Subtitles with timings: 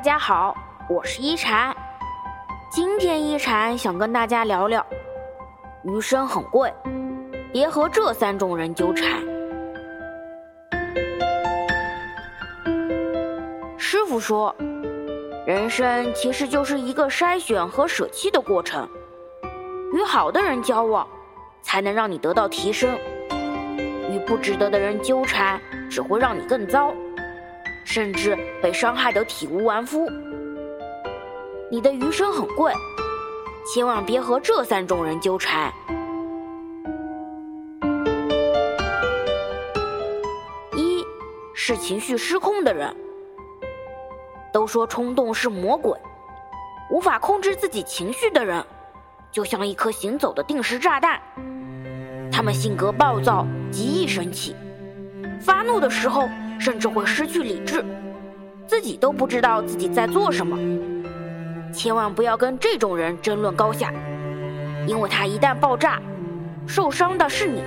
[0.00, 0.56] 大家好，
[0.88, 1.76] 我是一禅。
[2.70, 4.82] 今天一禅想跟大家聊聊，
[5.82, 6.72] 余生很贵，
[7.52, 9.20] 别和这三种人纠缠。
[13.76, 14.56] 师傅说，
[15.44, 18.88] 人生其实就是一个筛选和舍弃的过程。
[19.92, 21.06] 与好的人交往，
[21.60, 22.96] 才能让你得到提升；
[24.08, 25.60] 与不值得的人纠缠，
[25.90, 26.90] 只会让你更糟。
[27.84, 30.08] 甚至被伤害得体无完肤。
[31.70, 32.72] 你的余生很贵，
[33.66, 35.72] 千万别和这三种人纠缠：
[40.74, 41.04] 一
[41.54, 42.94] 是情绪失控的人。
[44.52, 45.96] 都说冲动是魔鬼，
[46.90, 48.64] 无法控制自己情绪的人，
[49.30, 51.20] 就像一颗行走的定时炸弹。
[52.32, 54.56] 他们性格暴躁，极易生气，
[55.40, 56.28] 发怒的时候。
[56.60, 57.82] 甚至会失去理智，
[58.66, 60.58] 自己都不知道自己在做什么。
[61.72, 63.90] 千万不要跟这种人争论高下，
[64.86, 66.02] 因为他一旦爆炸，
[66.66, 67.62] 受伤的是你。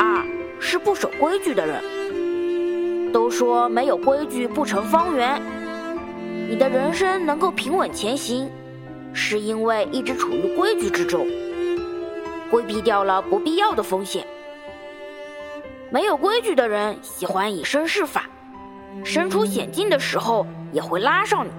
[0.00, 0.24] 二
[0.58, 5.40] 是不守规矩的人，都说没有规矩不成方圆。
[6.48, 8.50] 你的人生能够平稳前行，
[9.12, 11.24] 是因为一直处于规矩之中。
[12.50, 14.26] 规避掉了不必要的风险。
[15.90, 18.24] 没有规矩的人喜欢以身试法，
[19.04, 21.50] 身处险境的时候也会拉上你。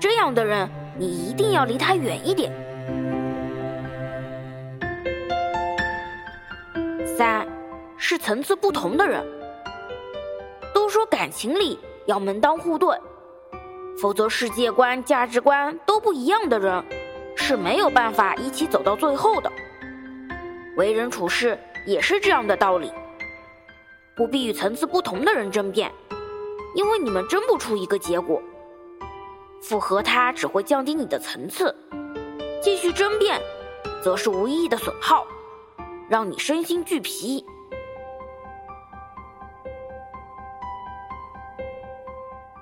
[0.00, 0.68] 这样的人，
[0.98, 2.52] 你一定要离他远一点。
[7.16, 7.46] 三，
[7.96, 9.24] 是层次不同的人。
[10.74, 12.96] 都说感情里要门当户对，
[14.00, 16.84] 否则世界观、价值观都不一样的人
[17.34, 19.50] 是没有办法一起走到最后的。
[20.76, 22.92] 为人处事也是这样的道理，
[24.14, 25.90] 不必与层次不同的人争辩，
[26.74, 28.42] 因为你们争不出一个结果。
[29.62, 31.74] 附和他只会降低你的层次，
[32.62, 33.40] 继续争辩，
[34.02, 35.26] 则是无意义的损耗，
[36.10, 37.42] 让你身心俱疲。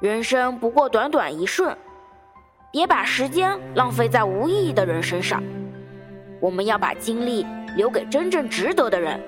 [0.00, 1.76] 人生不过短短一瞬，
[2.70, 5.42] 别把时间浪费在无意义的人身上。
[6.40, 7.44] 我们要把精力。
[7.76, 9.20] 留给真正值得的人。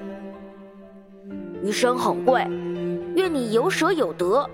[1.62, 2.46] 余生很贵，
[3.14, 4.48] 愿你有舍有得，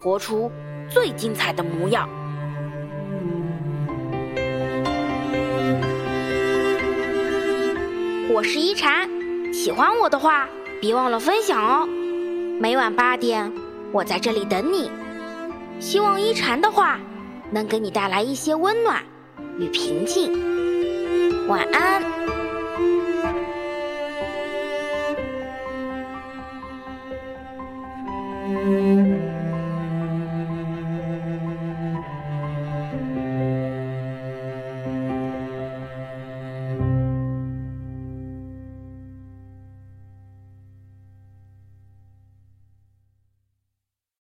[0.00, 0.50] 活出
[0.88, 2.08] 最精彩的模样。
[8.32, 9.08] 我是一禅，
[9.52, 10.48] 喜欢我的话，
[10.80, 11.86] 别忘了分享哦。
[12.60, 13.52] 每晚八点，
[13.92, 14.90] 我在这里等你。
[15.78, 16.98] 希望一禅的话
[17.50, 19.02] 能给你带来一些温暖
[19.58, 21.48] 与平静。
[21.48, 22.19] 晚安。